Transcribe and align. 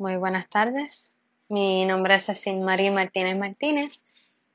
Muy 0.00 0.16
buenas 0.16 0.48
tardes. 0.48 1.14
Mi 1.50 1.84
nombre 1.84 2.14
es 2.14 2.24
Cecil 2.24 2.60
María 2.60 2.90
Martínez 2.90 3.36
Martínez 3.36 4.02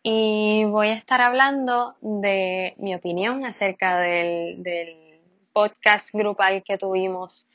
y 0.00 0.62
voy 0.66 0.90
a 0.90 0.92
estar 0.92 1.20
hablando 1.20 1.96
de 2.00 2.74
mi 2.78 2.94
opinión 2.94 3.44
acerca 3.44 3.98
del, 3.98 4.62
del 4.62 5.20
podcast 5.52 6.14
grupal 6.14 6.62
que 6.62 6.78
tuvimos 6.78 7.48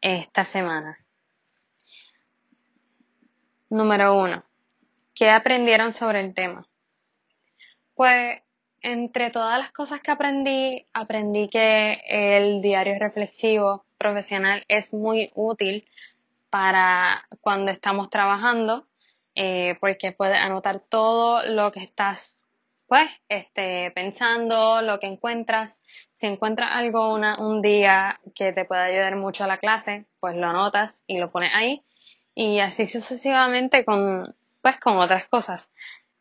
esta 0.00 0.44
semana. 0.44 1.00
Número 3.70 4.16
uno. 4.16 4.44
¿Qué 5.12 5.30
aprendieron 5.30 5.92
sobre 5.92 6.20
el 6.20 6.32
tema? 6.32 6.64
Pues 7.96 8.40
entre 8.82 9.30
todas 9.30 9.58
las 9.58 9.72
cosas 9.72 10.00
que 10.00 10.12
aprendí, 10.12 10.86
aprendí 10.92 11.48
que 11.48 12.02
el 12.06 12.62
diario 12.62 13.00
reflexivo 13.00 13.84
profesional 13.98 14.64
es 14.68 14.94
muy 14.94 15.32
útil 15.34 15.84
para 16.50 17.26
cuando 17.40 17.70
estamos 17.70 18.10
trabajando, 18.10 18.82
eh, 19.34 19.76
porque 19.80 20.12
puedes 20.12 20.38
anotar 20.38 20.80
todo 20.80 21.44
lo 21.46 21.72
que 21.72 21.80
estás 21.80 22.46
pues 22.90 23.08
este, 23.28 23.92
pensando, 23.92 24.82
lo 24.82 24.98
que 24.98 25.06
encuentras. 25.06 25.80
Si 26.12 26.26
encuentras 26.26 26.70
algo 26.72 27.14
un 27.14 27.62
día 27.62 28.18
que 28.34 28.52
te 28.52 28.64
puede 28.64 28.82
ayudar 28.82 29.14
mucho 29.14 29.44
a 29.44 29.46
la 29.46 29.58
clase, 29.58 30.06
pues 30.18 30.34
lo 30.34 30.48
anotas 30.48 31.04
y 31.06 31.18
lo 31.18 31.30
pones 31.30 31.52
ahí. 31.54 31.80
Y 32.34 32.58
así 32.58 32.88
sucesivamente 32.88 33.84
con, 33.84 34.34
pues, 34.60 34.80
con 34.80 34.96
otras 34.96 35.26
cosas. 35.28 35.70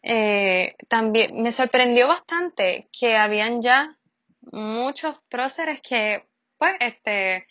Eh, 0.04 0.76
también 0.88 1.42
me 1.42 1.52
sorprendió 1.52 2.08
bastante 2.08 2.88
que 2.92 3.18
habían 3.18 3.64
ya 3.64 3.98
muchos 4.52 5.20
próceres 5.28 5.82
que, 5.82 6.24
pues, 6.60 6.76
este, 6.82 7.48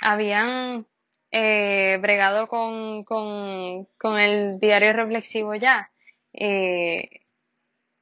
habían 0.00 0.86
eh, 1.30 1.98
bregado 2.00 2.48
con, 2.48 3.04
con, 3.04 3.86
con, 3.98 4.18
el 4.18 4.58
diario 4.58 4.92
reflexivo 4.92 5.54
ya. 5.54 5.90
Eh, 6.32 7.08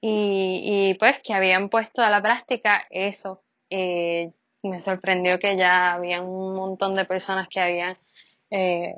y, 0.00 0.94
pues 0.94 1.20
que 1.20 1.34
habían 1.34 1.68
puesto 1.68 2.02
a 2.02 2.10
la 2.10 2.22
práctica 2.22 2.86
eso. 2.90 3.42
Eh, 3.70 4.32
me 4.62 4.80
sorprendió 4.80 5.38
que 5.38 5.56
ya 5.56 5.94
había 5.94 6.22
un 6.22 6.54
montón 6.54 6.94
de 6.94 7.04
personas 7.04 7.48
que 7.48 7.60
habían 7.60 7.96
eh, 8.50 8.94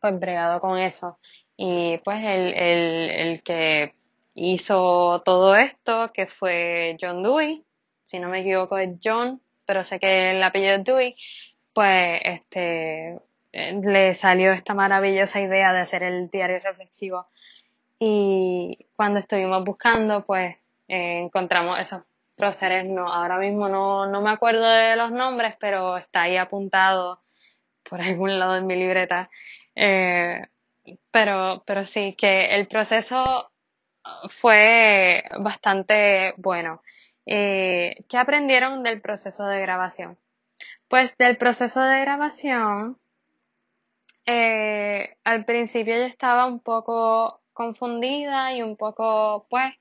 pues 0.00 0.18
bregado 0.18 0.60
con 0.60 0.78
eso. 0.78 1.18
Y 1.56 1.98
pues 1.98 2.24
el, 2.24 2.54
el, 2.54 3.10
el 3.10 3.42
que 3.42 3.94
hizo 4.34 5.22
todo 5.24 5.56
esto, 5.56 6.12
que 6.12 6.26
fue 6.26 6.96
John 7.00 7.22
Dewey, 7.22 7.64
si 8.02 8.18
no 8.18 8.28
me 8.28 8.40
equivoco 8.40 8.78
es 8.78 8.90
John, 9.02 9.40
pero 9.64 9.84
sé 9.84 9.98
que 9.98 10.32
el 10.32 10.42
apellido 10.42 10.74
es 10.74 10.84
Dewey, 10.84 11.16
pues 11.72 12.20
este 12.24 13.18
le 13.54 14.14
salió 14.14 14.52
esta 14.52 14.74
maravillosa 14.74 15.40
idea 15.40 15.72
de 15.72 15.80
hacer 15.80 16.02
el 16.02 16.28
diario 16.28 16.58
reflexivo. 16.58 17.28
Y 17.98 18.78
cuando 18.96 19.20
estuvimos 19.20 19.64
buscando 19.64 20.24
pues 20.24 20.56
eh, 20.88 21.20
encontramos 21.20 21.78
esos 21.78 22.02
próceres 22.36 22.84
no 22.84 23.06
ahora 23.06 23.38
mismo 23.38 23.68
no, 23.68 24.06
no 24.06 24.20
me 24.20 24.30
acuerdo 24.30 24.68
de 24.68 24.96
los 24.96 25.12
nombres 25.12 25.54
pero 25.58 25.96
está 25.96 26.22
ahí 26.22 26.36
apuntado 26.36 27.22
por 27.88 28.00
algún 28.02 28.38
lado 28.38 28.56
en 28.56 28.66
mi 28.66 28.76
libreta. 28.76 29.30
Eh, 29.74 30.46
pero 31.10 31.62
pero 31.66 31.84
sí 31.84 32.14
que 32.14 32.56
el 32.56 32.66
proceso 32.66 33.52
fue 34.28 35.24
bastante 35.38 36.34
bueno. 36.36 36.82
Eh, 37.26 38.04
¿qué 38.08 38.18
aprendieron 38.18 38.82
del 38.82 39.00
proceso 39.00 39.46
de 39.46 39.60
grabación? 39.60 40.18
Pues 40.88 41.16
del 41.16 41.38
proceso 41.38 41.80
de 41.80 42.00
grabación 42.00 42.98
eh, 44.26 45.16
al 45.24 45.44
principio 45.44 45.96
yo 45.96 46.04
estaba 46.04 46.46
un 46.46 46.60
poco 46.60 47.42
confundida 47.52 48.52
y 48.54 48.62
un 48.62 48.76
poco, 48.76 49.46
pues, 49.50 49.72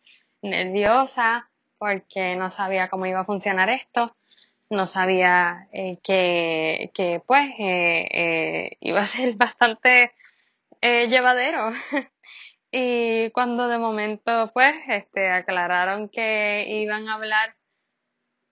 nerviosa 0.41 1.50
porque 1.78 2.35
no 2.35 2.50
sabía 2.50 2.90
cómo 2.90 3.06
iba 3.06 3.22
a 3.22 3.25
funcionar 3.25 3.69
esto. 3.69 4.13
No 4.69 4.88
sabía 4.88 5.67
eh, 5.73 6.00
que, 6.03 6.91
que, 6.94 7.22
pues, 7.25 7.51
eh, 7.59 8.07
eh 8.12 8.78
iba 8.81 9.01
a 9.01 9.06
ser 9.06 9.35
bastante 9.38 10.13
llevadero. 10.81 11.72
y 12.72 13.31
cuando 13.31 13.67
de 13.69 13.78
momento, 13.79 14.51
pues, 14.53 14.75
este, 14.90 15.29
aclararon 15.29 16.09
que 16.09 16.66
iban 16.67 17.07
a 17.09 17.16
hablar 17.16 17.56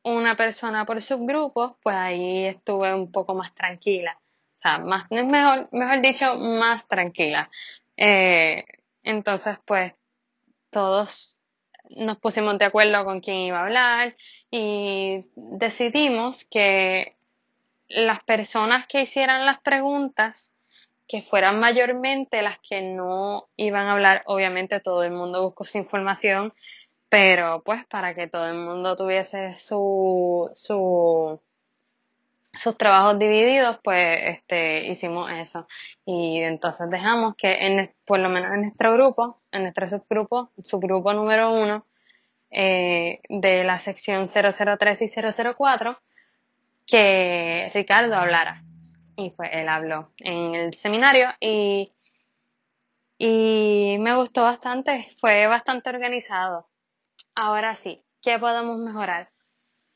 una 0.04 0.36
persona 0.36 0.86
por 0.86 1.02
subgrupo, 1.02 1.78
pues 1.84 1.96
ahí 1.96 2.46
estuve 2.46 2.94
un 2.96 3.12
poco 3.12 3.36
más 3.36 3.54
tranquila 3.56 4.21
sea, 4.62 4.80
más, 4.80 5.06
mejor, 5.10 5.70
mejor 5.72 6.02
dicho, 6.02 6.36
más 6.36 6.88
tranquila. 6.88 7.50
Eh, 7.98 8.66
entonces, 9.04 9.58
pues, 9.66 9.94
todos 10.70 11.38
nos 11.90 12.18
pusimos 12.18 12.58
de 12.58 12.66
acuerdo 12.66 13.04
con 13.06 13.20
quién 13.20 13.38
iba 13.38 13.60
a 13.60 13.64
hablar 13.64 14.16
y 14.50 15.26
decidimos 15.36 16.46
que 16.46 17.16
las 17.90 18.24
personas 18.24 18.88
que 18.88 19.02
hicieran 19.02 19.46
las 19.46 19.60
preguntas, 19.60 20.54
que 21.08 21.22
fueran 21.22 21.60
mayormente 21.60 22.42
las 22.42 22.60
que 22.60 22.82
no 22.82 23.50
iban 23.58 23.88
a 23.88 23.94
hablar, 23.94 24.24
obviamente 24.28 24.80
todo 24.80 25.04
el 25.04 25.12
mundo 25.12 25.44
buscó 25.44 25.66
su 25.66 25.78
información, 25.78 26.54
pero 27.10 27.62
pues 27.64 27.86
para 27.86 28.16
que 28.16 28.28
todo 28.28 28.48
el 28.48 28.56
mundo 28.56 28.96
tuviese 28.96 29.56
su, 29.56 30.50
su, 30.54 31.42
sus 32.54 32.78
trabajos 32.78 33.18
divididos, 33.18 33.80
pues 33.84 34.20
este, 34.38 34.86
hicimos 34.88 35.30
eso. 35.32 35.68
Y 36.06 36.42
entonces 36.42 36.90
dejamos 36.90 37.36
que, 37.36 37.54
en, 37.54 37.94
por 38.06 38.20
lo 38.20 38.30
menos 38.30 38.54
en 38.54 38.62
nuestro 38.62 38.94
grupo, 38.94 39.42
en 39.52 39.64
nuestro 39.64 39.88
subgrupo, 39.88 40.52
subgrupo 40.62 41.14
número 41.14 41.54
uno, 41.54 41.86
eh, 42.50 43.22
de 43.30 43.64
la 43.64 43.78
sección 43.78 44.28
003 44.28 45.02
y 45.02 45.10
004, 45.10 45.98
que 46.86 47.72
Ricardo 47.74 48.16
hablara. 48.16 48.64
Y 49.16 49.30
pues 49.32 49.50
él 49.54 49.70
habló 49.70 50.12
en 50.18 50.56
el 50.56 50.74
seminario 50.74 51.30
y, 51.40 51.94
y 53.18 53.98
me 54.00 54.16
gustó 54.16 54.44
bastante, 54.44 55.10
fue 55.20 55.48
bastante 55.48 55.90
organizado. 55.90 56.68
Ahora 57.36 57.76
sí, 57.76 58.04
¿qué 58.22 58.40
podemos 58.40 58.80
mejorar? 58.80 59.30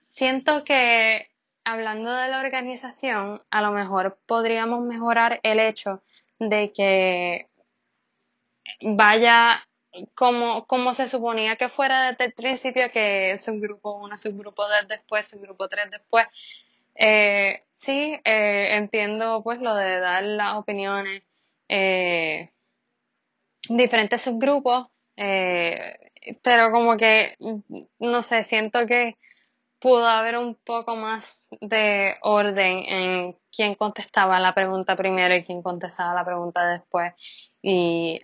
Siento 0.10 0.64
que 0.64 1.28
hablando 1.66 2.12
de 2.14 2.30
la 2.30 2.40
organización, 2.40 3.42
a 3.50 3.62
lo 3.62 3.72
mejor 3.72 4.18
podríamos 4.26 4.84
mejorar 4.84 5.40
el 5.44 5.60
hecho 5.60 6.02
de 6.40 6.72
que 6.72 7.50
vaya 8.82 9.66
como, 10.14 10.66
como 10.68 10.94
se 10.94 11.08
suponía 11.08 11.56
que 11.56 11.70
fuera 11.70 12.12
desde 12.12 12.26
el 12.26 12.34
principio, 12.34 12.90
que 12.92 13.32
es 13.32 13.48
un 13.48 13.60
grupo 13.62 13.98
1, 13.98 14.18
subgrupo 14.18 14.64
2 14.68 14.88
después, 14.88 15.28
subgrupo 15.28 15.68
3 15.68 15.90
después. 15.92 16.28
Eh, 16.96 17.64
sí, 17.74 18.20
eh, 18.24 18.76
entiendo 18.78 19.42
pues 19.44 19.60
lo 19.60 19.76
de 19.76 20.00
dar 20.00 20.24
las 20.24 20.56
opiniones, 20.56 21.24
eh, 21.68 22.52
diferentes 23.70 24.22
subgrupos, 24.22 24.88
eh, 25.18 25.98
pero 26.42 26.72
como 26.72 26.98
que, 26.98 27.36
no 28.00 28.22
sé, 28.22 28.44
siento 28.44 28.86
que 28.86 29.18
pudo 29.86 30.08
haber 30.08 30.36
un 30.40 30.56
poco 30.56 30.96
más 30.96 31.48
de 31.62 32.16
orden 32.24 32.80
en 32.88 33.38
quién 33.56 33.76
contestaba 33.76 34.40
la 34.40 34.56
pregunta 34.56 34.96
primero 34.96 35.36
y 35.36 35.44
quién 35.44 35.62
contestaba 35.62 36.16
la 36.16 36.26
pregunta 36.26 36.66
después. 36.66 37.14
Y 37.62 38.20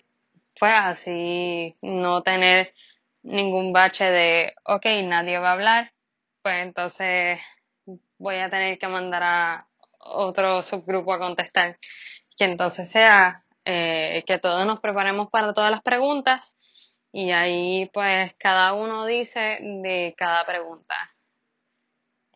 fue 0.55 0.71
así 0.71 1.77
no 1.83 2.23
tener 2.23 2.73
ningún 3.21 3.73
bache 3.73 4.05
de, 4.05 4.55
ok, 4.65 4.87
nadie 5.03 5.37
va 5.37 5.49
a 5.49 5.51
hablar, 5.51 5.93
pues 6.41 6.63
entonces 6.63 7.39
voy 8.17 8.37
a 8.37 8.49
tener 8.49 8.79
que 8.79 8.87
mandar 8.87 9.21
a 9.21 9.67
otro 9.99 10.63
subgrupo 10.63 11.13
a 11.13 11.19
contestar. 11.19 11.77
Que 12.35 12.45
entonces 12.45 12.89
sea 12.89 13.45
eh, 13.65 14.23
que 14.25 14.39
todos 14.39 14.65
nos 14.65 14.79
preparemos 14.79 15.29
para 15.29 15.53
todas 15.53 15.69
las 15.69 15.83
preguntas 15.83 16.57
y 17.11 17.29
ahí 17.29 17.87
pues 17.93 18.33
cada 18.39 18.73
uno 18.73 19.05
dice 19.05 19.59
de 19.61 20.15
cada 20.17 20.43
pregunta. 20.43 20.95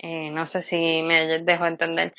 Eh, 0.08 0.30
no 0.30 0.46
sé 0.46 0.62
si 0.62 1.02
me 1.02 1.42
dejo 1.42 1.66
entender. 1.66 2.14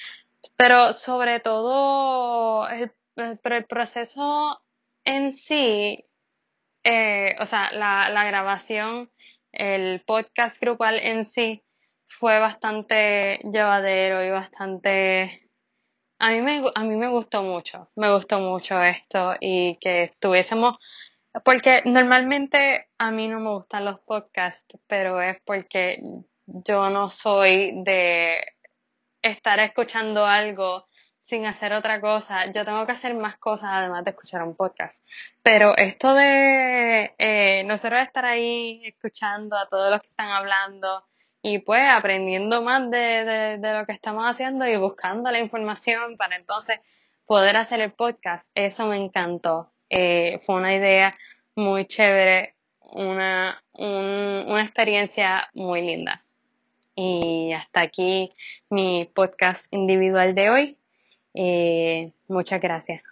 Pero 0.56 0.92
sobre 0.92 1.38
todo, 1.38 2.68
el, 2.68 2.92
el 3.16 3.64
proceso 3.66 4.60
en 5.04 5.32
sí, 5.32 6.04
eh, 6.82 7.36
o 7.38 7.44
sea, 7.44 7.70
la, 7.72 8.10
la 8.10 8.24
grabación, 8.24 9.12
el 9.52 10.02
podcast 10.04 10.60
grupal 10.60 10.98
en 10.98 11.24
sí, 11.24 11.62
fue 12.06 12.40
bastante 12.40 13.38
llevadero 13.44 14.24
y 14.24 14.30
bastante... 14.30 15.48
A 16.18 16.32
mí 16.32 16.40
me, 16.40 16.64
a 16.74 16.82
mí 16.82 16.96
me 16.96 17.08
gustó 17.08 17.44
mucho, 17.44 17.90
me 17.94 18.12
gustó 18.12 18.40
mucho 18.40 18.82
esto 18.82 19.36
y 19.38 19.76
que 19.76 20.04
estuviésemos, 20.04 20.76
porque 21.44 21.82
normalmente 21.84 22.88
a 22.98 23.12
mí 23.12 23.28
no 23.28 23.38
me 23.38 23.50
gustan 23.50 23.84
los 23.84 24.00
podcasts, 24.00 24.76
pero 24.88 25.20
es 25.20 25.36
porque 25.44 25.98
yo 26.46 26.90
no 26.90 27.10
soy 27.10 27.82
de 27.82 28.44
estar 29.22 29.58
escuchando 29.60 30.24
algo 30.24 30.84
sin 31.18 31.44
hacer 31.44 31.72
otra 31.72 32.00
cosa. 32.00 32.52
Yo 32.52 32.64
tengo 32.64 32.86
que 32.86 32.92
hacer 32.92 33.14
más 33.14 33.36
cosas 33.36 33.70
además 33.72 34.04
de 34.04 34.10
escuchar 34.10 34.42
un 34.44 34.54
podcast. 34.54 35.04
Pero 35.42 35.76
esto 35.76 36.14
de 36.14 37.14
eh, 37.18 37.64
nosotros 37.64 38.00
estar 38.02 38.24
ahí 38.24 38.82
escuchando 38.84 39.56
a 39.56 39.66
todos 39.66 39.90
los 39.90 40.00
que 40.00 40.08
están 40.08 40.30
hablando 40.30 41.04
y 41.42 41.58
pues 41.58 41.82
aprendiendo 41.88 42.62
más 42.62 42.90
de, 42.90 43.58
de, 43.60 43.72
lo 43.72 43.86
que 43.86 43.92
estamos 43.92 44.24
haciendo 44.24 44.66
y 44.68 44.76
buscando 44.76 45.30
la 45.30 45.40
información 45.40 46.16
para 46.16 46.36
entonces 46.36 46.80
poder 47.24 47.56
hacer 47.56 47.80
el 47.80 47.92
podcast, 47.92 48.50
eso 48.54 48.86
me 48.86 48.96
encantó. 48.96 49.72
Eh, 49.90 50.40
fue 50.44 50.56
una 50.56 50.74
idea 50.74 51.16
muy 51.56 51.86
chévere, 51.86 52.54
una, 52.80 53.62
una 53.72 54.62
experiencia 54.62 55.48
muy 55.54 55.82
linda. 55.82 56.25
Y 56.96 57.52
hasta 57.52 57.82
aquí 57.82 58.32
mi 58.70 59.08
podcast 59.14 59.72
individual 59.72 60.34
de 60.34 60.50
hoy. 60.50 60.76
Eh, 61.34 62.12
muchas 62.26 62.60
gracias. 62.60 63.02